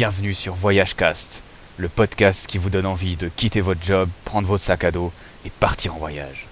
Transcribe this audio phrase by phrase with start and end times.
[0.00, 1.42] Bienvenue sur VoyageCast,
[1.76, 5.12] le podcast qui vous donne envie de quitter votre job, prendre votre sac à dos
[5.44, 6.49] et partir en voyage.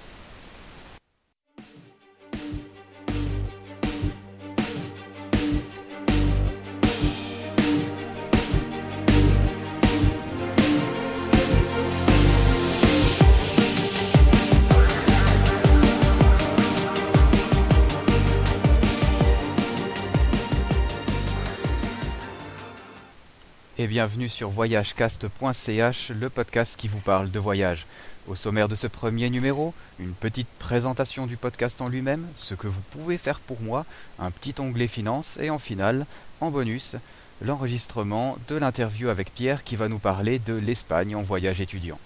[23.80, 27.86] Et bienvenue sur voyagecast.ch, le podcast qui vous parle de voyage.
[28.26, 32.66] Au sommaire de ce premier numéro, une petite présentation du podcast en lui-même, ce que
[32.66, 33.86] vous pouvez faire pour moi,
[34.18, 36.06] un petit onglet finance et en finale,
[36.40, 36.96] en bonus,
[37.40, 42.00] l'enregistrement de l'interview avec Pierre qui va nous parler de l'Espagne en voyage étudiant.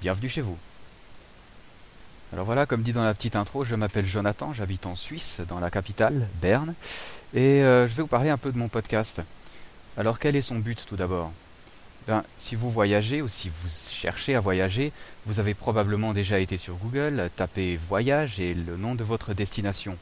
[0.00, 0.56] Bienvenue chez vous.
[2.32, 5.60] Alors voilà, comme dit dans la petite intro, je m'appelle Jonathan, j'habite en Suisse, dans
[5.60, 6.72] la capitale, Berne,
[7.34, 9.20] et euh, je vais vous parler un peu de mon podcast.
[9.98, 11.32] Alors quel est son but tout d'abord?
[12.06, 14.92] Ben, Si vous voyagez ou si vous cherchez à voyager,
[15.26, 19.96] vous avez probablement déjà été sur Google, tapé voyage et le nom de votre destination.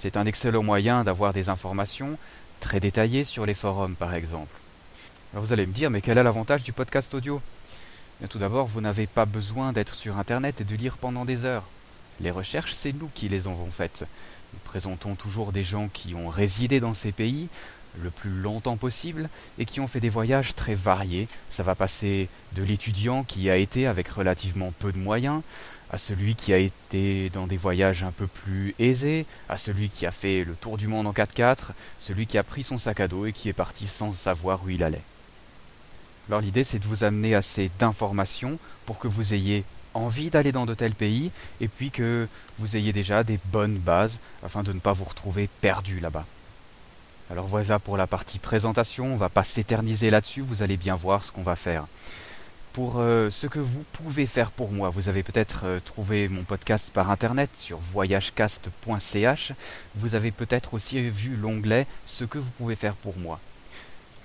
[0.00, 2.16] C'est un excellent moyen d'avoir des informations
[2.60, 4.58] très détaillées sur les forums par exemple.
[5.34, 7.42] Alors vous allez me dire, mais quel est l'avantage du podcast audio?
[8.20, 11.44] Bien, Tout d'abord, vous n'avez pas besoin d'être sur Internet et de lire pendant des
[11.44, 11.64] heures.
[12.22, 14.06] Les recherches, c'est nous qui les avons faites.
[14.54, 17.48] Nous présentons toujours des gens qui ont résidé dans ces pays,
[18.02, 21.28] le plus longtemps possible et qui ont fait des voyages très variés.
[21.50, 25.42] Ça va passer de l'étudiant qui a été avec relativement peu de moyens
[25.90, 30.04] à celui qui a été dans des voyages un peu plus aisés, à celui qui
[30.04, 33.08] a fait le tour du monde en 4x4, celui qui a pris son sac à
[33.08, 35.02] dos et qui est parti sans savoir où il allait.
[36.28, 40.66] Alors l'idée c'est de vous amener assez d'informations pour que vous ayez envie d'aller dans
[40.66, 42.28] de tels pays et puis que
[42.58, 46.26] vous ayez déjà des bonnes bases afin de ne pas vous retrouver perdu là-bas.
[47.28, 51.24] Alors voilà pour la partie présentation, on va pas s'éterniser là-dessus, vous allez bien voir
[51.24, 51.86] ce qu'on va faire.
[52.72, 56.44] Pour euh, ce que vous pouvez faire pour moi, vous avez peut-être euh, trouvé mon
[56.44, 59.52] podcast par internet sur voyagecast.ch,
[59.96, 63.40] vous avez peut-être aussi vu l'onglet Ce que vous pouvez faire pour moi.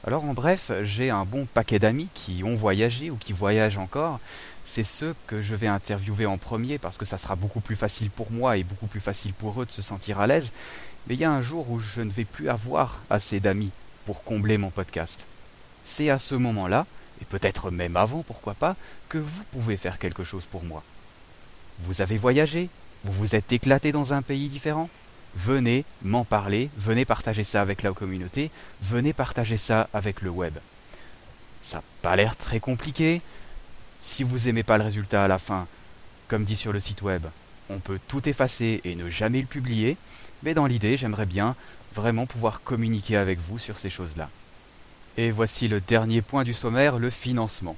[0.06, 4.20] Alors en bref, j'ai un bon paquet d'amis qui ont voyagé ou qui voyagent encore.
[4.66, 8.12] C'est ceux que je vais interviewer en premier parce que ça sera beaucoup plus facile
[8.12, 10.52] pour moi et beaucoup plus facile pour eux de se sentir à l'aise.
[11.08, 13.72] Mais il y a un jour où je ne vais plus avoir assez d'amis
[14.06, 15.26] pour combler mon podcast.
[15.84, 16.86] C'est à ce moment-là,
[17.22, 18.76] et peut-être même avant, pourquoi pas,
[19.10, 20.84] que vous pouvez faire quelque chose pour moi.
[21.80, 22.70] Vous avez voyagé
[23.04, 24.90] Vous vous êtes éclaté dans un pays différent?
[25.36, 28.52] Venez m'en parler, venez partager ça avec la communauté,
[28.82, 30.54] venez partager ça avec le web.
[31.64, 33.22] Ça n'a pas l'air très compliqué.
[34.02, 35.68] Si vous aimez pas le résultat à la fin,
[36.28, 37.26] comme dit sur le site web,
[37.70, 39.96] on peut tout effacer et ne jamais le publier,
[40.44, 41.56] mais dans l'idée, j'aimerais bien
[41.94, 44.30] vraiment pouvoir communiquer avec vous sur ces choses-là.
[45.18, 47.76] Et voici le dernier point du sommaire, le financement.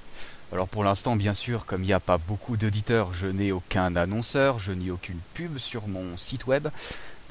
[0.52, 3.96] Alors pour l'instant, bien sûr, comme il n'y a pas beaucoup d'auditeurs, je n'ai aucun
[3.96, 6.68] annonceur, je n'ai aucune pub sur mon site web.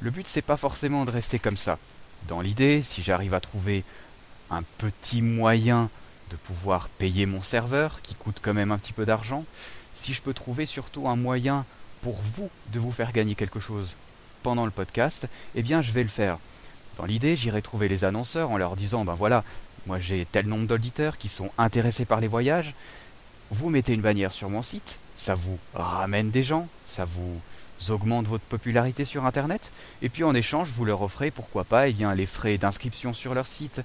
[0.00, 1.78] Le but, c'est pas forcément de rester comme ça.
[2.26, 3.84] Dans l'idée, si j'arrive à trouver
[4.50, 5.88] un petit moyen
[6.30, 9.44] de pouvoir payer mon serveur, qui coûte quand même un petit peu d'argent,
[9.94, 11.64] si je peux trouver surtout un moyen
[12.02, 13.94] pour vous de vous faire gagner quelque chose
[14.42, 16.38] pendant le podcast, eh bien je vais le faire.
[16.98, 19.44] Dans l'idée, j'irai trouver les annonceurs en leur disant ben voilà,
[19.86, 22.74] moi j'ai tel nombre d'auditeurs qui sont intéressés par les voyages,
[23.50, 27.40] vous mettez une bannière sur mon site, ça vous ramène des gens, ça vous
[27.90, 31.92] augmente votre popularité sur internet, et puis en échange vous leur offrez pourquoi pas eh
[31.92, 33.80] bien, les frais d'inscription sur leur site,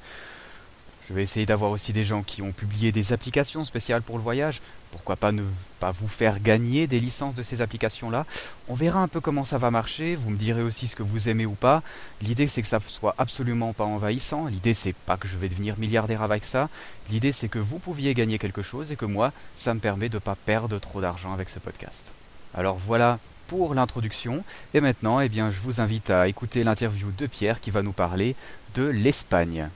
[1.10, 4.24] je vais essayer d'avoir aussi des gens qui ont publié des applications spéciales pour le
[4.24, 4.62] voyage.
[4.92, 5.44] Pourquoi pas ne
[5.80, 8.26] pas vous faire gagner des licences de ces applications-là?
[8.68, 10.16] On verra un peu comment ça va marcher.
[10.16, 11.82] Vous me direz aussi ce que vous aimez ou pas.
[12.22, 14.48] L'idée c'est que ça soit absolument pas envahissant.
[14.48, 16.70] L'idée c'est pas que je vais devenir milliardaire avec ça.
[17.10, 20.16] L'idée c'est que vous pouviez gagner quelque chose et que moi, ça me permet de
[20.16, 22.06] ne pas perdre trop d'argent avec ce podcast.
[22.54, 24.44] Alors voilà pour l'introduction.
[24.74, 27.94] Et maintenant, eh bien, je vous invite à écouter l'interview de Pierre qui va nous
[27.94, 28.36] parler
[28.76, 29.70] de l'Espagne.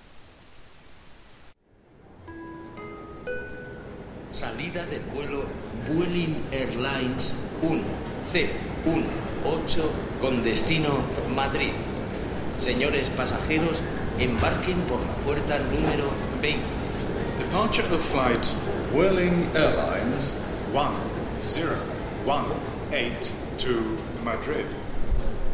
[4.32, 5.44] Salida del vuelo
[5.88, 9.92] Vueling Airlines 1018
[10.22, 11.04] con destino
[11.36, 11.74] Madrid.
[12.58, 13.82] Señores pasajeros,
[14.20, 16.06] embarquen por la puerta número
[16.42, 16.62] 20.
[17.40, 18.46] Departure of flight
[18.94, 20.36] Whirling Airlines
[20.72, 24.66] 1018 to Madrid.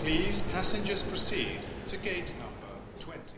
[0.02, 2.68] Please, passengers proceed to gate number
[3.00, 3.34] 20.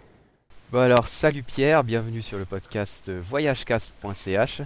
[0.71, 4.61] Bon alors, salut Pierre, bienvenue sur le podcast voyagecast.ch.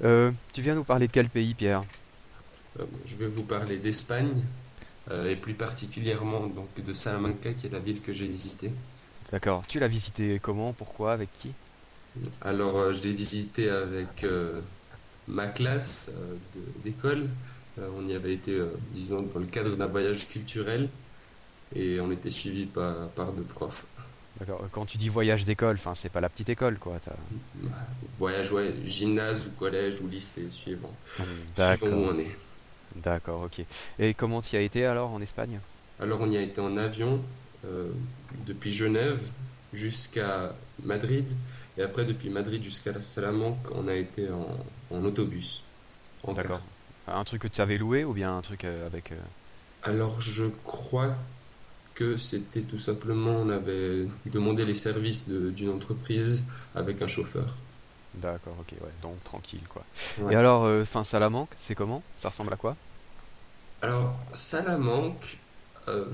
[0.00, 1.86] Euh, tu viens nous parler de quel pays Pierre
[2.78, 4.44] Euh, Je vais vous parler d'Espagne
[5.10, 8.72] euh, et plus particulièrement donc de Salamanca qui est la ville que j'ai visitée.
[9.32, 11.56] D'accord, tu l'as visité comment, pourquoi, avec qui
[12.40, 14.24] Alors, euh, je l'ai visité avec
[15.26, 16.10] ma classe
[16.54, 17.36] d'école.
[17.76, 18.60] On y avait été,
[18.90, 20.90] disons, dans le cadre d'un voyage culturel
[21.72, 23.91] et on était suivi par, par deux profs.
[24.42, 24.68] D'accord.
[24.72, 26.98] Quand tu dis voyage d'école, enfin, c'est pas la petite école, quoi.
[27.00, 27.16] t'as-
[28.16, 30.92] Voyage, ouais, gymnase ou collège ou lycée, suivant.
[31.54, 32.36] Suivant où on est.
[32.94, 33.62] D'accord, ok.
[33.98, 35.60] Et comment tu y as été alors en Espagne?
[35.98, 37.24] Alors, on y a été en avion
[37.64, 37.92] euh,
[38.46, 39.32] depuis Genève
[39.72, 41.30] jusqu'à Madrid
[41.76, 44.58] et après, depuis Madrid jusqu'à la Salamanque, on a été en,
[44.90, 45.62] en autobus.
[46.22, 46.52] en car.
[46.52, 46.62] D'accord.
[47.06, 49.12] Un truc que tu avais loué ou bien un truc euh, avec...
[49.12, 49.16] euh,
[49.82, 51.16] Alors, je crois
[51.94, 56.44] que c'était tout simplement, on avait demandé les services d'une entreprise
[56.74, 57.56] avec un chauffeur.
[58.14, 58.92] D'accord, ok, ouais.
[59.00, 59.86] Donc tranquille, quoi.
[60.16, 60.32] Ouais.
[60.32, 62.02] Et alors, euh, fin Salamanque, c'est comment?
[62.16, 62.76] Ça ressemble à quoi?
[63.82, 65.38] Alors, Salamanque,
[65.88, 66.10] euh,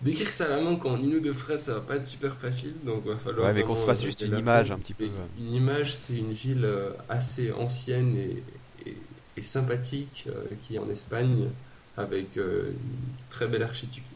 [0.00, 3.16] décrire Salamanque en une ou deux phrases, ça va pas être super facile, donc va
[3.16, 5.06] falloir Ouais, mais qu'on se fasse juste une image un petit peu.
[5.38, 8.44] Une image, c'est une ville euh, assez ancienne et,
[8.86, 9.02] et-
[9.36, 11.50] et sympathique euh, qui est en Espagne,
[11.96, 13.66] avec euh, une très belle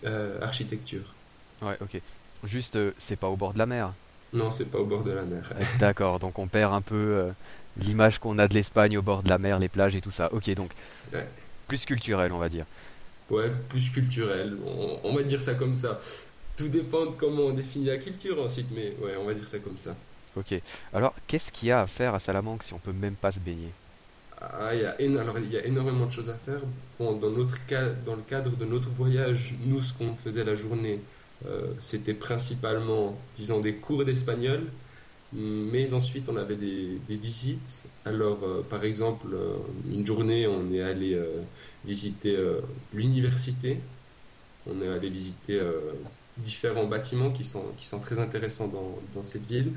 [0.05, 1.15] euh, architecture.
[1.63, 2.01] Ouais, ok.
[2.45, 3.95] Juste, euh, c'est pas au bord de la mer.
[4.33, 5.53] Non, c'est pas au bord de la mer.
[5.79, 7.33] D'accord, donc on perd un peu euh,
[7.77, 10.33] l'image qu'on a de l'Espagne au bord de la mer, les plages et tout ça.
[10.33, 10.73] Ok, donc
[11.13, 11.29] Ouais.
[11.67, 12.67] plus culturel, on va dire.
[13.31, 16.01] Ouais, plus culturel, on, on va dire ça comme ça.
[16.57, 19.59] Tout dépend de comment on définit la culture ensuite, mais ouais, on va dire ça
[19.61, 19.97] comme ça.
[20.37, 20.55] Ok.
[20.93, 23.41] Alors, qu'est-ce qu'il y a à faire à Salamanque si on peut même pas se
[23.41, 23.75] baigner?
[24.41, 26.61] Ah, il y a, alors, il y a énormément de choses à faire.
[26.99, 30.55] Bon, dans, notre cas, dans le cadre de notre voyage, nous, ce qu'on faisait la
[30.55, 31.01] journée,
[31.47, 34.73] euh, c'était principalement, disons, des cours d'espagnol.
[35.33, 37.91] Mais ensuite, on avait des, des visites.
[38.05, 39.59] Alors, euh, par exemple, euh,
[39.91, 41.19] une journée, on est allé
[41.85, 42.37] visiter
[42.93, 43.91] l'université.
[44.67, 45.61] On est allé visiter
[46.37, 49.75] différents bâtiments qui sont, qui sont très intéressants dans, dans cette ville.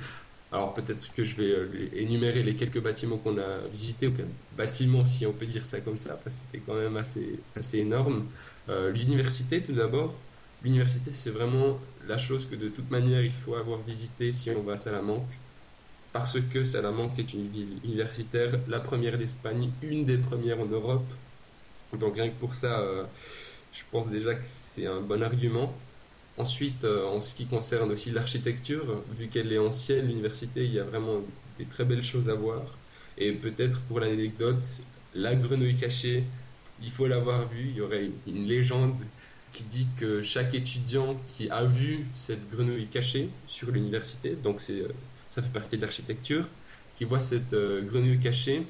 [0.52, 4.14] Alors peut-être que je vais euh, énumérer les quelques bâtiments qu'on a visités, ou
[4.52, 7.80] bâtiments si on peut dire ça comme ça, parce que c'était quand même assez, assez
[7.80, 8.32] énorme.
[8.70, 10.26] Euh, L'université tout d'abord.
[10.62, 14.64] L'université c'est vraiment la chose que de toute manière il faut avoir visité si on
[14.64, 15.32] va à Salamanque,
[16.14, 21.14] parce que Salamanque est une ville universitaire, la première d'Espagne, une des premières en Europe.
[21.94, 23.08] Donc rien que pour ça, euh,
[23.72, 25.91] je pense déjà que c'est un bon argument.
[26.42, 30.80] Ensuite, euh, en ce qui concerne aussi l'architecture, vu qu'elle est ancienne, l'université, il y
[30.80, 31.22] a vraiment
[31.60, 32.64] des très belles choses à voir.
[33.20, 34.66] Et peut-être pour l'anecdote,
[35.14, 36.24] la grenouille cachée,
[36.82, 37.68] il faut l'avoir vue.
[37.70, 39.00] Il y aurait une légende
[39.52, 44.88] qui dit que chaque étudiant qui a vu cette grenouille cachée sur l'université, donc euh,
[45.30, 46.50] ça fait partie de l'architecture,
[46.96, 48.66] qui voit cette euh, grenouille cachée,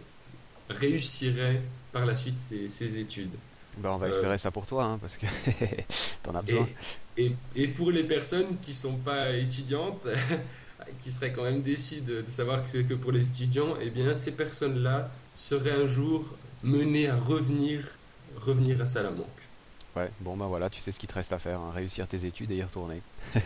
[0.69, 1.61] réussirait
[1.93, 3.35] par la suite ses études.
[3.77, 5.25] Bah, on va Euh, espérer ça pour toi, hein, parce que
[6.23, 6.69] t'en as besoin.
[7.17, 10.07] et, et pour les personnes qui sont pas étudiantes,
[10.99, 13.89] qui seraient quand même déçues de, de savoir que c'est que pour les étudiants, eh
[13.89, 17.99] bien, ces personnes-là seraient un jour menées à revenir,
[18.35, 19.49] revenir à Salamanque.
[19.95, 22.25] Ouais, bon bah voilà, tu sais ce qu'il te reste à faire, hein, réussir tes
[22.25, 23.03] études et y retourner.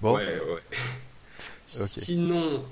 [0.00, 0.62] Bon, Ouais, ouais.
[1.64, 2.68] Sinon,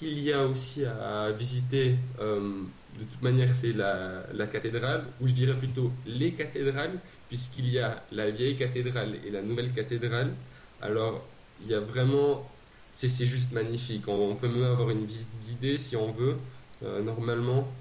[0.00, 2.64] qu'il y a aussi à visiter, euh,
[2.98, 8.06] de toute manière, c'est la, cathédrale, ou je dirais plutôt les cathédrales, puisqu'il y a
[8.10, 10.34] la vieille cathédrale et la nouvelle cathédrale.
[10.80, 12.56] Alors, il y a vraiment,
[12.90, 14.08] c'est juste magnifique.
[14.08, 16.38] On, peut même avoir une visite guidée si on veut,
[16.82, 17.76] euh, normalement.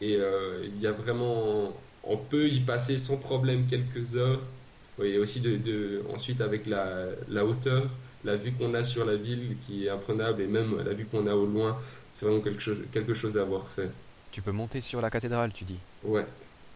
[0.00, 4.42] Et euh, il y a vraiment, on peut y passer sans problème quelques heures.
[5.02, 9.16] Et aussi de, de- ensuite avec la, la hauteur, la vue qu'on a sur la
[9.16, 11.78] ville qui est imprenable et même la vue qu'on a au loin,
[12.10, 13.90] c'est vraiment quelque chose, quelque chose à avoir fait.
[14.30, 15.78] tu peux monter sur la cathédrale, tu dis.
[16.02, 16.26] Ouais.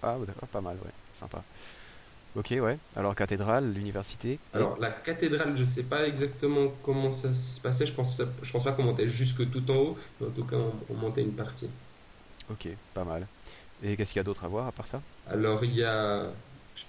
[0.02, 1.44] Ah, d'accord, pas mal, ouais, sympa.
[2.34, 2.78] Ok, ouais.
[2.96, 4.38] Alors cathédrale, l'université.
[4.54, 7.84] Alors la cathédrale, je sais pas exactement comment ça se passait.
[7.86, 10.56] Je pense, je pense pas qu'on montait jusque tout en haut, mais en tout cas
[10.56, 11.68] on, on montait une partie.
[12.48, 13.28] Ok, pas mal.
[13.82, 15.02] Et qu'est-ce qu'il y a d'autre à voir à part ça?
[15.26, 16.32] Alors il y a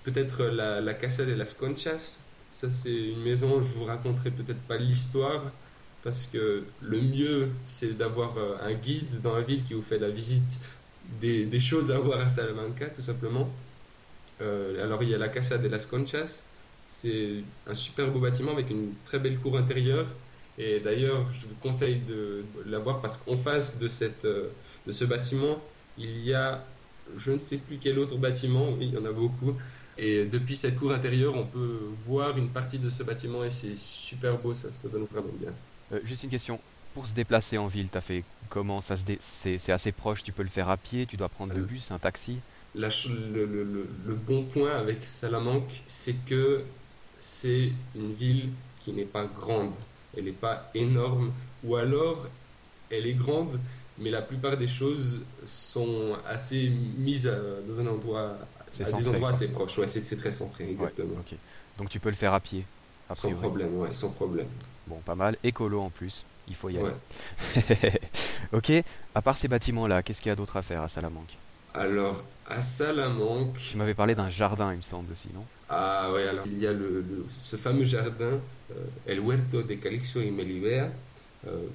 [0.03, 2.34] peut-être la, la Casa de las Conchas.
[2.55, 5.41] Ça c'est une maison, je vous raconterai peut-être pas l'histoire
[6.05, 9.99] parce que le mieux c'est d'avoir euh, un guide dans la ville qui vous fait
[9.99, 10.61] la visite
[11.19, 13.49] des, choses à voir à Salamanca tout simplement.
[14.39, 16.45] Euh, alors il y a la Casa de las Conchas.
[16.81, 20.07] C'est un super beau bâtiment avec une très belle cour intérieure.
[20.57, 23.89] Et d'ailleurs, je vous conseille de la voir parce qu'en face de,
[24.23, 24.47] euh,
[24.87, 25.61] de ce bâtiment,
[25.97, 26.65] il y a
[27.15, 29.57] je ne sais plus quel autre bâtiment, oui, il y en a beaucoup.
[29.97, 33.75] Et depuis cette cour intérieure, on peut voir une partie de ce bâtiment et c'est
[33.75, 35.55] super beau, ça, ça donne vraiment bien.
[35.91, 36.63] Euh, juste une question.
[36.93, 39.17] Pour se déplacer en ville, t'as fait comment ça se dé...
[39.19, 41.91] c'est, assez proche, tu peux le faire à pied, tu dois prendre le Euh, bus,
[41.91, 42.43] un taxi?
[42.75, 46.65] La ch- le, le- le- le bon point avec Salamanque, c'est que
[47.17, 49.75] c'est une ville qui n'est pas grande,
[50.13, 51.33] elle n'est pas énorme,
[51.63, 52.27] ou alors
[52.89, 53.59] elle est grande,
[53.97, 58.49] mais la plupart des choses sont assez mises euh, dans un endroit,
[58.81, 59.77] à des endroits assez proches.
[59.79, 61.15] Ouais, c'est très centré, exactement.
[61.15, 61.39] Ouais, ok.
[61.77, 62.67] Donc tu peux le faire à pied.
[63.13, 64.49] Sans problème, ouais, sans problème.
[64.87, 65.37] Bon, pas mal.
[65.43, 66.25] Écolo en plus.
[66.47, 66.95] Il faut y aller.
[67.55, 67.65] Ouais.
[68.51, 68.71] ok.
[69.15, 71.39] À part ces bâtiments-là, qu'est-ce qu'il y a d'autre à faire à Salamanque?
[71.75, 75.49] Alors, à Salamanque, Tu m'avais parlé d'un jardin, il me semble aussi, non?
[75.67, 79.73] Ah ouais, alors il y a le, le- ce fameux jardin, euh, El Huerto de
[79.75, 80.93] Calixto y Melibea,
[81.45, 81.69] euh,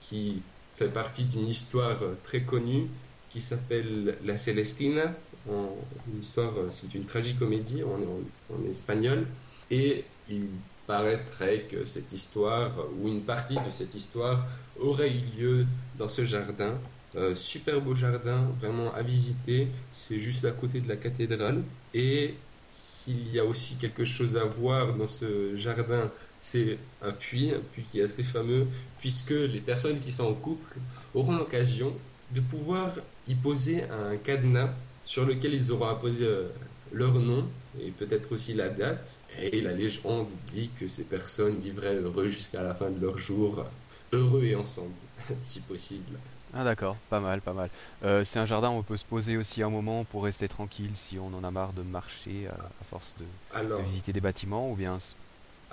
[0.00, 2.88] qui fait partie d'une histoire euh, très connue
[3.30, 5.14] qui s'appelle La Celestina.
[5.48, 5.74] En,
[6.12, 9.26] une histoire, euh, c'est une tragicomédie en, en, espagnol.
[9.70, 10.48] Et il
[10.86, 14.44] paraîtrait que cette histoire, ou une partie de cette histoire,
[14.78, 15.66] aurait eu lieu
[15.96, 16.74] dans ce jardin.
[17.16, 19.68] Euh, super beau jardin, vraiment à visiter.
[19.90, 21.62] C'est juste à côté de la cathédrale.
[21.94, 22.34] Et
[22.68, 27.60] s'il y a aussi quelque chose à voir dans ce jardin, c'est un puits, un
[27.72, 28.66] puits qui est assez fameux,
[29.00, 30.76] puisque les personnes qui sont en couple
[31.14, 31.92] auront l'occasion
[32.32, 32.90] de pouvoir
[33.26, 34.70] y poser un cadenas
[35.04, 36.48] sur lequel ils auront apposé euh,
[36.92, 37.48] leur nom
[37.80, 39.20] et peut-être aussi la date.
[39.40, 43.64] Et la légende dit que ces personnes vivraient heureux jusqu'à la fin de leur jour,
[44.12, 44.94] heureux et ensemble,
[45.40, 46.18] si possible.
[46.54, 47.68] Ah d'accord, pas mal, pas mal.
[48.04, 50.92] Euh, c'est un jardin où on peut se poser aussi un moment pour rester tranquille
[50.94, 54.74] si on en a marre de marcher à, à force de, visiter des bâtiments ou
[54.74, 54.98] bien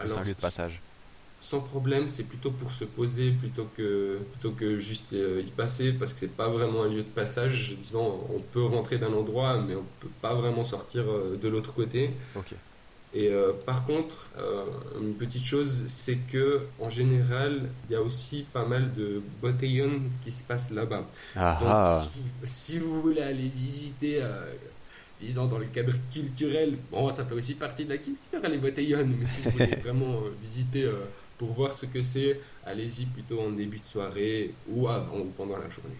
[0.04, 0.82] alors un lieu de passage.
[1.40, 5.94] sans problème, c'est plutôt pour se poser plutôt que, plutôt que juste euh, y passer
[5.94, 7.76] parce que c'est pas vraiment un lieu de passage.
[7.78, 11.74] Disons, on peut rentrer d'un endroit, mais on peut pas vraiment sortir euh, de l'autre
[11.74, 12.12] côté.
[12.36, 12.54] Ok.
[13.16, 14.66] Et euh, par contre, euh,
[15.00, 20.02] une petite chose, c'est que en général, il y a aussi pas mal de botellons
[20.22, 21.08] qui se passent là-bas.
[21.36, 22.04] Ah Donc, ah.
[22.04, 24.52] si vous, si vous voulez aller visiter, euh,
[25.24, 29.08] disons dans le cadre culturel, bon, ça fait aussi partie de la culture, les botellons,
[29.20, 31.06] mais si vous voulez vraiment euh, visiter euh,
[31.38, 35.58] pour voir ce que c'est, allez-y plutôt en début de soirée ou avant ou pendant
[35.58, 35.96] la journée.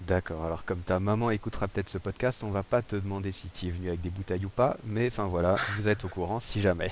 [0.00, 3.48] D'accord, alors comme ta maman écoutera peut-être ce podcast, on va pas te demander si
[3.48, 6.40] tu es venu avec des bouteilles ou pas, mais enfin voilà, vous êtes au courant
[6.40, 6.90] si jamais.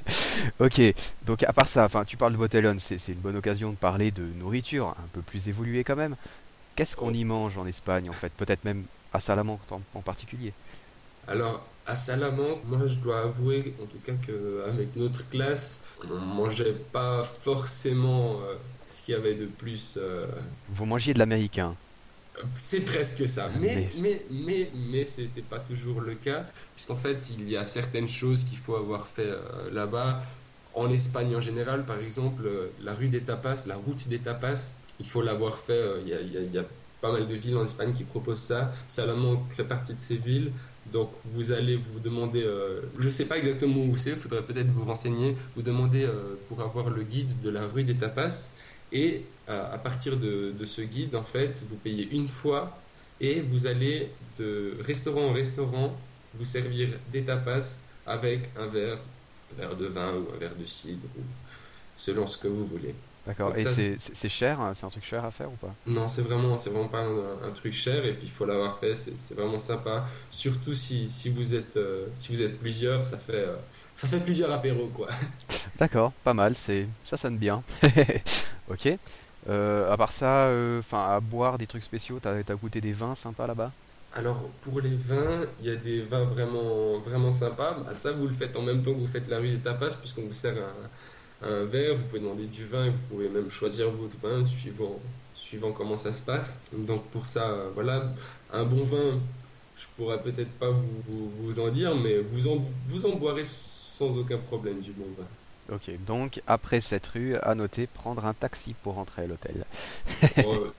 [0.58, 0.80] ok,
[1.24, 3.76] donc à part ça, enfin tu parles de Botellone, c'est c'est une bonne occasion de
[3.76, 6.16] parler de nourriture, un peu plus évoluée quand même.
[6.76, 8.32] Qu'est-ce qu'on y mange en Espagne en fait?
[8.32, 10.52] Peut-être même à Salamanque en, en particulier?
[11.28, 16.74] Alors, à Salamanque, moi je dois avouer en tout cas qu'avec notre classe, on mangeait
[16.74, 19.96] pas forcément euh, ce qu'il y avait de plus.
[20.00, 20.22] euh,
[20.66, 21.76] Vous mangiez de l'américain.
[22.54, 27.30] C'est presque ça, mais Mais- mais mais mais c'était pas toujours le cas, puisqu'en fait
[27.30, 30.22] il y a certaines choses qu'il faut avoir fait euh, là-bas.
[30.72, 35.08] En Espagne en général, par exemple, la rue des tapas, la route des tapas, il
[35.08, 36.00] faut l'avoir fait.
[36.02, 36.66] Il y a, il y a- il y a
[37.00, 38.70] pas mal de villes en Espagne qui proposent ça.
[38.88, 40.54] Salamanque fait partie de ces villes,
[40.92, 44.68] donc vous allez vous demander, euh, je sais pas exactement où c'est, il faudrait peut-être
[44.68, 48.50] vous renseigner, vous demander euh, pour avoir le guide de la rue des tapas.
[48.92, 52.78] Et euh, à partir de, de ce guide, en fait, vous payez une fois
[53.20, 55.96] et vous allez de restaurant en restaurant
[56.34, 58.98] vous servir des tapas avec un verre,
[59.52, 61.22] un verre de vin ou un verre de cidre, ou
[61.96, 62.94] selon ce que vous voulez.
[63.28, 63.52] D'accord.
[63.58, 63.66] Et
[64.14, 65.74] c'est cher hein C'est un truc cher à faire ou pas?
[65.86, 68.78] Non, c'est vraiment, c'est vraiment pas un, un truc cher et puis il faut l'avoir
[68.78, 70.06] fait, c'est vraiment sympa.
[70.30, 73.56] Surtout si, si vous êtes, euh, si vous êtes plusieurs, ça fait, euh,
[73.94, 75.08] ça fait plusieurs apéros quoi.
[75.78, 77.62] D'accord, pas mal, c'est ça sonne bien.
[78.70, 78.88] ok.
[79.50, 83.14] Euh, à part ça, enfin à boire des trucs spéciaux, t'as t'as goûté des vins
[83.14, 83.72] sympas là-bas?
[84.14, 87.76] Alors pour les vins, il y a des vins vraiment, vraiment sympas.
[87.84, 89.94] Bah, ça, vous le faites en même temps que vous faites la rue des tapas,
[90.00, 90.88] puisqu'on vous sert un,
[91.42, 91.94] un verre.
[91.94, 94.98] Vous pouvez demander du vin vous pouvez même choisir votre vin suivant,
[95.34, 96.60] suivant comment ça se passe.
[96.72, 98.12] Donc pour ça, euh, voilà,
[98.52, 99.20] un bon vin,
[99.76, 103.44] je pourrais peut-être pas vous, vous, vous en dire, mais vous en, vous en boirez
[103.44, 105.26] sans aucun problème du bon vin.
[105.74, 109.64] Ok, donc après cette rue, à noter, prendre un taxi pour rentrer à l'hôtel.
[110.38, 110.70] Euh,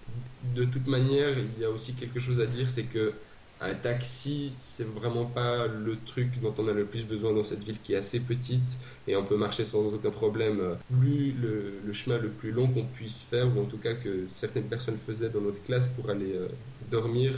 [0.56, 3.14] de toute manière, il y a aussi quelque chose à dire, c'est que
[3.62, 7.64] un taxi, c'est vraiment pas le truc dont on a le plus besoin dans cette
[7.64, 10.78] ville qui est assez petite et on peut marcher sans aucun problème.
[11.00, 14.26] Plus le, le chemin le plus long qu'on puisse faire, ou en tout cas que
[14.32, 16.48] certaines personnes faisaient dans notre classe pour aller euh,
[16.90, 17.34] dormir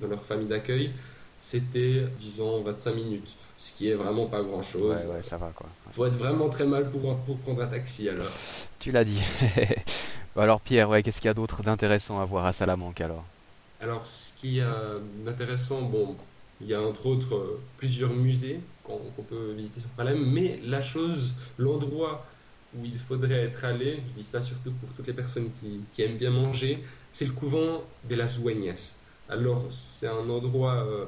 [0.00, 0.90] dans leur famille d'accueil,
[1.40, 5.06] c'était, disons, 25 minutes, ce qui est vraiment pas grand chose.
[5.06, 5.66] Ouais, ouais, ça va quoi.
[5.92, 8.30] Faut être vraiment très mal pour, pour prendre un taxi alors.
[8.78, 9.20] Tu l'as dit.
[10.36, 13.24] Alors Pierre, ouais, qu'est-ce qu'il y a d'autre d'intéressant à voir à Salamanque alors?
[13.80, 16.16] Alors, ce qui est euh, intéressant, bon,
[16.60, 20.80] il y a entre autres euh, plusieurs musées qu'on peut visiter sur Palem, mais la
[20.80, 22.26] chose, l'endroit
[22.74, 26.18] où il faudrait être allé, je dis ça surtout pour toutes les personnes qui, aiment
[26.18, 29.00] bien manger, c'est le couvent de las Dueñas.
[29.28, 31.06] Alors, c'est un endroit, euh,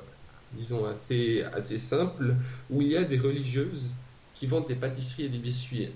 [0.53, 2.37] disons, assez, assez simple,
[2.71, 3.95] où il y a des religieuses
[4.33, 5.89] qui vendent des pâtisseries et des biscuits.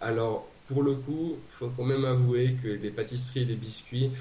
[0.00, 4.12] Alors, pour le coup, faut quand même avouer que les pâtisseries et les biscuits,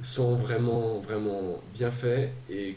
[0.00, 2.76] sont vraiment, vraiment bien faits et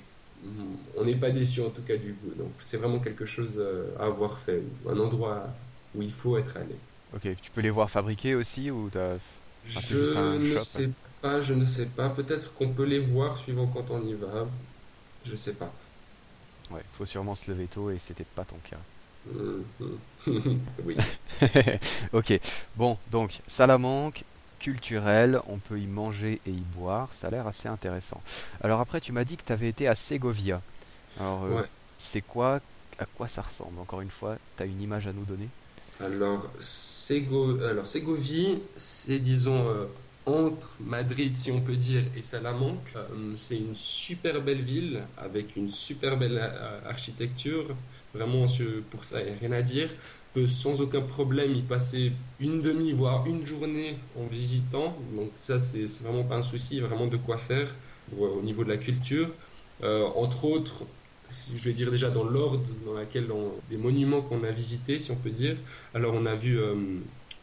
[0.95, 2.33] on n'est pas déçu en tout cas du goût.
[2.37, 3.61] Donc c'est vraiment quelque chose
[3.99, 5.47] à avoir fait, un endroit
[5.95, 6.75] où il faut être allé.
[7.15, 9.17] Ok, tu peux les voir fabriquer aussi ou as...
[9.65, 9.97] Je
[10.37, 12.09] ne sais pas, je ne sais pas.
[12.09, 14.47] Peut-être qu'on peut les voir suivant quand on y va.
[15.25, 15.71] Je sais pas.
[16.71, 18.77] Ouais, faut sûrement se lever tôt et c'était pas ton cas.
[19.25, 19.63] Mhm.
[20.85, 20.95] oui.
[22.13, 22.39] ok,
[22.75, 24.23] bon, donc Salamanque,
[24.59, 28.21] culturel, on peut y manger et y boire, ça a l'air assez intéressant.
[28.61, 30.61] Alors après, tu m'as dit que tu avais été à Ségovia.
[31.19, 31.63] Alors, euh,
[31.99, 32.59] c'est quoi,
[32.99, 33.79] à quoi ça ressemble?
[33.79, 35.47] Encore une fois, tu as une image à nous donner?
[35.99, 37.59] Alors, Sego...
[37.61, 39.85] Alors, Ségovie, c'est disons euh,
[40.25, 42.93] entre Madrid, si on peut dire, et Salamanque.
[42.95, 46.39] Euh, c'est une super belle ville avec une super belle
[46.85, 47.65] architecture.
[48.13, 48.45] Vraiment,
[48.89, 49.89] pour ça, il n'y a rien à dire
[50.45, 54.95] sans aucun problème y passer une demi, voire une journée en visitant.
[55.15, 57.73] Donc ça, c'est vraiment pas un souci, vraiment de quoi faire
[58.17, 59.29] au niveau de la culture.
[59.83, 60.85] Euh, entre autres,
[61.29, 63.27] je vais dire déjà dans l'ordre dans laquelle
[63.69, 65.57] des monuments qu'on a visités, si on peut dire.
[65.93, 66.75] Alors on a vu euh,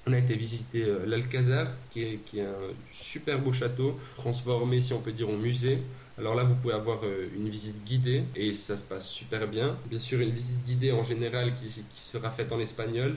[0.07, 4.81] on a été visiter euh, l'Alcazar, qui est, qui est, un super beau château, transformé,
[4.81, 5.79] si on peut dire, en musée.
[6.19, 9.77] Alors là, vous pouvez avoir euh, une visite guidée et ça se passe super bien.
[9.87, 13.17] Bien sûr, une visite guidée en général qui, qui sera faite en espagnol.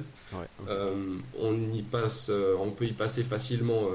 [0.69, 3.87] Euh, on y passe, on peut y passer facilement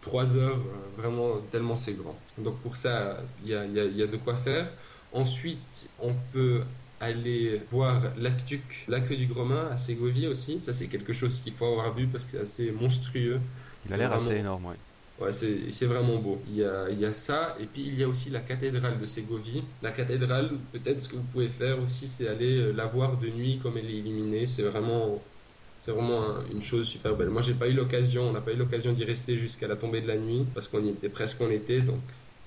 [0.00, 0.58] trois heures,
[0.96, 2.16] vraiment tellement c'est grand.
[2.38, 4.72] Donc pour ça, il y a, y a de quoi faire.
[5.12, 6.62] Ensuite, on peut
[7.02, 10.60] aller voir l'aqueduc, lac du Gromain à Ségovie aussi.
[10.60, 13.40] Ça, c'est quelque chose qu'il faut avoir vu parce que c'est assez monstrueux.
[13.86, 14.76] Il a l'air assez énorme, oui.
[15.20, 16.42] Ouais, c'est vraiment beau.
[16.46, 18.98] Il y, a, il y, a, ça, et puis il y a aussi la cathédrale
[18.98, 19.62] de Ségovie.
[19.82, 23.28] La cathédrale, peut-être ce que vous pouvez faire aussi, c'est aller euh, la voir de
[23.28, 24.46] nuit comme elle est illuminée.
[24.46, 25.22] C'est vraiment,
[25.78, 27.30] c'est vraiment une chose super belle.
[27.30, 30.00] Moi, j'ai pas eu l'occasion, on n'a pas eu l'occasion d'y rester jusqu'à la tombée
[30.00, 32.00] de la nuit parce qu'on y était presque en été, donc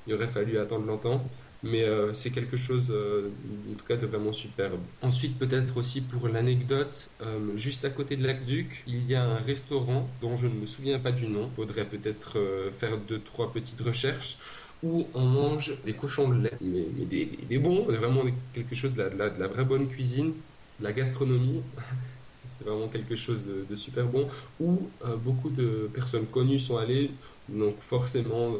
[0.08, 1.30] il aurait fallu attendre longtemps
[1.66, 3.30] mais euh, c'est quelque chose euh,
[3.72, 4.80] en tout cas de vraiment superbe.
[5.02, 9.38] Ensuite peut-être aussi pour l'anecdote, euh, juste à côté de l'Aqueduc, il y a un
[9.38, 12.38] restaurant dont je ne me souviens pas du nom, faudrait peut-être
[12.72, 14.38] faire deux trois petites recherches
[14.84, 18.22] où on mange des cochons de lait, mais, des, bons, vraiment
[18.54, 20.34] quelque chose de la, vraie bonne cuisine,
[20.80, 21.64] la gastronomie.
[22.30, 24.28] c'est vraiment quelque chose de, super bon,
[24.60, 24.88] où
[25.24, 27.10] beaucoup de personnes connues sont allées,
[27.50, 28.58] donc forcément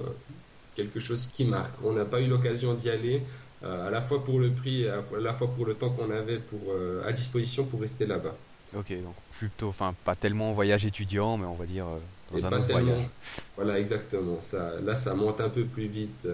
[0.76, 1.74] quelque chose qui marque.
[1.84, 3.24] On n'a pas eu l'occasion d'y aller,
[3.64, 6.12] euh, à la fois pour le prix et à la fois pour le temps qu'on
[6.12, 8.36] avait pour, euh, à disposition pour rester là-bas.
[8.78, 12.48] Ok, donc plutôt, enfin pas tellement en voyage étudiant, mais on va dire euh, dans
[12.48, 13.08] un autre voyage.
[13.56, 14.42] Voilà, exactement.
[14.42, 16.28] Ça, là, ça monte un peu plus vite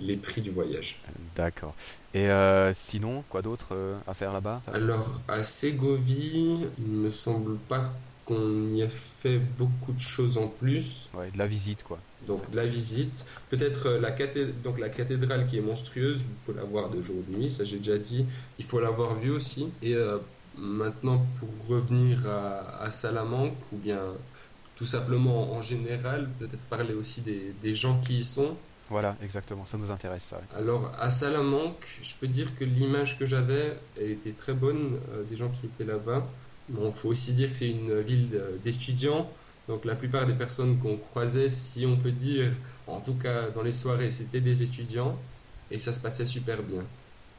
[0.00, 1.00] les prix du voyage.
[1.34, 1.74] D'accord.
[2.12, 2.28] Et
[2.74, 3.74] sinon, quoi d'autre
[4.06, 4.60] à faire là-bas?
[4.72, 7.92] Alors, à Ségovie, il me semble pas
[8.26, 11.08] qu'on y ait fait beaucoup de choses en plus.
[11.14, 11.98] Ouais, de la visite, quoi.
[12.26, 14.10] Donc de la visite, peut-être euh, la,
[14.64, 17.50] donc la cathédrale qui est monstrueuse, vous pouvez la voir de jour et de nuit,
[17.52, 18.26] ça j'ai déjà dit,
[18.58, 19.72] il faut l'avoir vue aussi.
[19.80, 20.18] Et euh,
[20.56, 24.00] maintenant pour revenir à, Salamanque, ou bien
[24.74, 28.56] tout simplement en général, peut-être parler aussi des, gens qui y sont.
[28.90, 30.40] Voilà, exactement, ça nous intéresse ça.
[30.56, 35.36] Alors à Salamanque, je peux dire que l'image que j'avais était très bonne euh, des
[35.36, 36.26] gens qui étaient là-bas.
[36.68, 39.34] Bon, il faut aussi dire que c'est une ville d'étudiants.
[39.68, 42.52] Donc la plupart des personnes qu'on croisait, si on peut dire,
[42.86, 45.14] en tout cas dans les soirées, c'était des étudiants
[45.70, 46.88] et ça se passait super bien.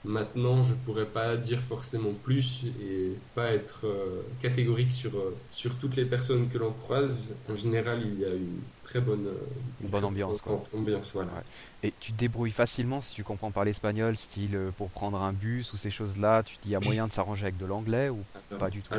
[0.03, 5.77] Maintenant, je pourrais pas dire forcément plus et pas être euh, catégorique sur, euh, sur
[5.77, 7.35] toutes les personnes que l'on croise.
[7.49, 9.33] En général, il y a une très bonne, euh,
[9.81, 10.41] une bonne ambiance.
[10.73, 11.43] ambiance voilà.
[11.83, 15.73] Et tu te débrouilles facilement si tu comprends pas l'espagnol, style pour prendre un bus
[15.73, 16.43] ou ces choses-là.
[16.43, 18.23] Tu dis, il y a moyen de s'arranger avec de l'anglais ou
[18.57, 18.93] pas du tout?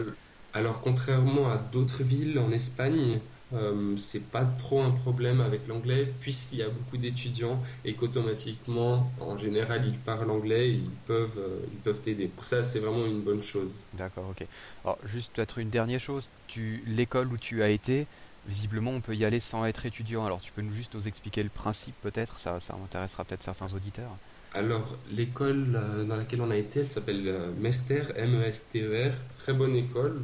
[0.52, 3.20] alors, contrairement à d'autres villes en Espagne,
[3.54, 9.10] euh, c'est pas trop un problème avec l'anglais puisqu'il y a beaucoup d'étudiants et qu'automatiquement,
[9.20, 12.28] en général, ils parlent anglais et ils peuvent, euh, ils peuvent t'aider.
[12.28, 13.86] Pour ça, c'est vraiment une bonne chose.
[13.94, 14.46] D'accord, ok.
[14.84, 16.28] Alors, juste peut-être une dernière chose.
[16.46, 18.06] Tu, l'école où tu as été,
[18.46, 20.26] visiblement, on peut y aller sans être étudiant.
[20.26, 22.38] Alors, tu peux nous juste nous expliquer le principe, peut-être?
[22.38, 24.16] Ça, ça intéressera peut-être certains auditeurs.
[24.54, 29.12] Alors, l'école euh, dans laquelle on a été, elle s'appelle euh, Mester, M-E-S-T-E-R.
[29.38, 30.22] Très bonne école,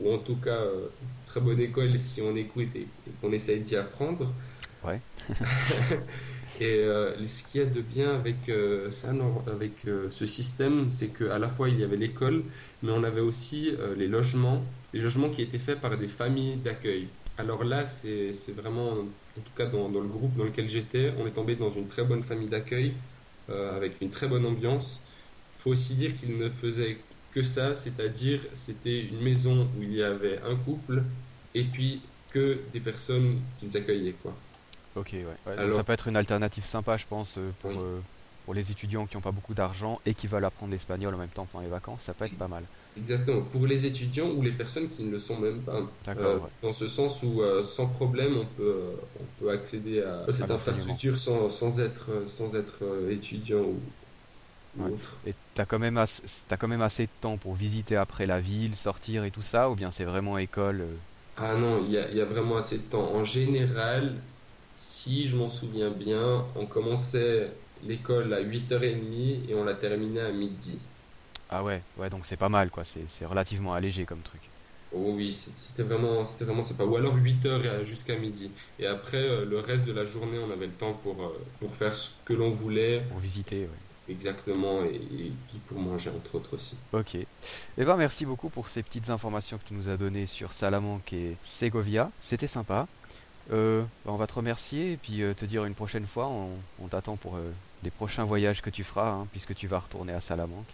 [0.00, 0.88] ou en tout cas, euh,
[1.26, 2.86] très bonne école si on écoute et,
[3.20, 4.32] qu'on essaye d'y apprendre.
[4.84, 5.00] Ouais.
[6.60, 6.84] et
[7.26, 8.50] ce qu'il y a de bien avec
[8.90, 9.12] ça,
[9.46, 9.72] avec
[10.08, 12.44] ce système, c'est qu'à la fois il y avait l'école,
[12.82, 17.08] mais on avait aussi les logements, les logements qui étaient faits par des familles d'accueil.
[17.38, 21.26] Alors là, c'est vraiment, en tout cas dans, dans, le groupe dans lequel j'étais, on
[21.26, 22.94] est tombé dans une très bonne famille d'accueil
[23.50, 25.04] euh, avec une très bonne ambiance.
[25.56, 26.98] Il faut aussi dire qu'il ne faisait
[27.38, 31.04] que ça, c'est-à-dire c'était une maison où il y avait un couple
[31.54, 34.16] et puis que des personnes qu'ils accueillaient.
[34.20, 34.34] Quoi.
[34.96, 35.52] Ok, ouais.
[35.56, 37.76] Alors- ça peut être une alternative sympa, je pense, euh, pour, Oui.
[37.80, 38.00] euh,
[38.44, 41.28] pour les étudiants qui n'ont pas beaucoup d'argent et qui veulent apprendre l'espagnol en même
[41.28, 42.02] temps pendant les vacances.
[42.02, 42.64] Ça peut être pas mal.
[42.96, 45.80] Exactement, pour les étudiants ou les personnes qui ne le sont même pas.
[46.04, 46.50] D'accord, Euh, ouais.
[46.62, 48.82] Dans ce sens où, euh, sans problème, on peut,
[49.20, 53.78] on peut accéder à cette infrastructure sans, sans être, sans être étudiant ou
[54.78, 54.90] Ouais.
[55.24, 58.40] Et t'as quand, même as- t'as quand même assez de temps pour visiter après la
[58.40, 60.96] ville, sortir et tout ça, ou bien c'est vraiment école euh,
[61.36, 63.14] Ah non, il y a, il y a vraiment assez de temps.
[63.14, 64.22] En général,
[64.74, 70.32] si je m'en souviens bien, on commençait l'école à 8h30 et on la terminait à
[70.32, 70.80] midi.
[71.50, 72.84] Ah ouais, ouais, donc c'est pas mal, quoi.
[72.84, 74.50] C'est c'est relativement allégé comme truc.
[74.90, 76.84] Oh oui, c'était vraiment, c'était vraiment sympa.
[76.84, 78.50] Ou alors 8h jusqu'à midi.
[78.78, 81.74] Et après, euh, le reste de la journée, on avait le temps pour, euh, pour
[81.74, 83.87] faire ce que l'on voulait Pour visiter, ouais.
[84.08, 86.76] Exactement et, et puis pour manger entre autres aussi.
[86.92, 87.14] Ok.
[87.16, 87.26] Eh
[87.84, 91.36] ben merci beaucoup pour ces petites informations que tu nous as données sur Salamanque et
[91.42, 92.10] Segovia.
[92.22, 92.86] C'était sympa.
[93.50, 96.28] Euh, bah, on va te remercier et puis euh, te dire une prochaine fois.
[96.28, 96.50] On,
[96.82, 97.50] on t'attend pour euh,
[97.82, 100.66] les prochains voyages que tu feras, hein, puisque tu vas retourner à Salamanque.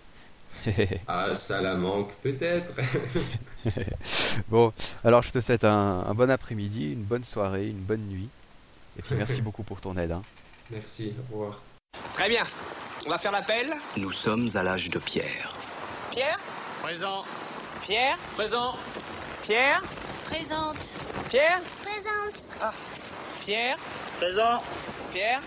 [1.09, 2.73] Ah, Salamanque, peut-être.
[4.49, 4.73] bon,
[5.05, 8.29] alors je te souhaite un, un bon après-midi, une bonne soirée, une bonne nuit.
[8.99, 10.13] Et puis merci beaucoup pour ton aide.
[10.13, 10.23] hein.
[10.71, 11.63] Merci, au revoir.
[12.15, 12.45] Très bien.
[13.07, 13.75] On va faire l'appel.
[13.97, 15.53] Nous sommes à l'âge de pierre.
[16.11, 16.39] Pierre
[16.83, 17.25] Présent.
[17.83, 18.75] Pierre Présent.
[19.43, 19.83] Pierre
[20.27, 20.77] Présente.
[21.29, 22.45] Pierre Présente.
[23.41, 23.77] Pierre
[24.17, 24.63] Présent.
[25.13, 25.41] Pierre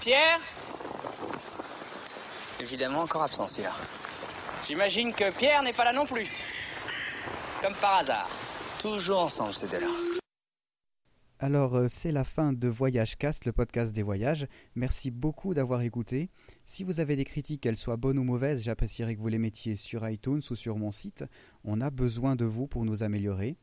[0.00, 0.38] Pierre
[2.60, 3.72] Évidemment, encore absent celui-là.
[4.68, 6.28] J'imagine que Pierre n'est pas là non plus.
[7.62, 8.28] Comme par hasard.
[8.80, 9.86] Toujours ensemble, ces deux-là.
[11.40, 14.46] Alors, euh, c'est la fin de Voyage Cast, le podcast des voyages.
[14.76, 16.30] Merci beaucoup d'avoir écouté.
[16.64, 19.74] Si vous avez des critiques, qu'elles soient bonnes ou mauvaises, j'apprécierais que vous les mettiez
[19.74, 21.24] sur iTunes ou sur mon site.
[21.64, 23.56] On a besoin de vous pour nous améliorer.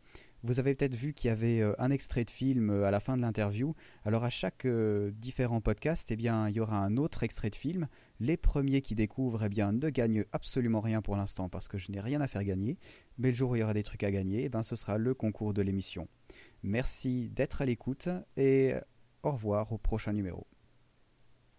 [0.43, 2.99] Vous avez peut-être vu qu'il y avait euh, un extrait de film euh, à la
[2.99, 3.73] fin de l'interview.
[4.03, 7.87] Alors, à chaque différent podcast, eh bien, il y aura un autre extrait de film.
[8.19, 11.89] Les premiers qui découvrent, eh bien, ne gagnent absolument rien pour l'instant parce que je
[11.89, 12.77] n'ai rien à faire gagner.
[13.17, 14.97] Mais le jour où il y aura des trucs à gagner, eh ben, ce sera
[14.97, 16.09] le concours de l'émission.
[16.63, 18.73] Merci d'être à l'écoute et
[19.23, 20.47] au revoir au prochain numéro.